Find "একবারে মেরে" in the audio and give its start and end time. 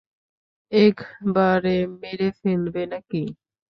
0.71-2.29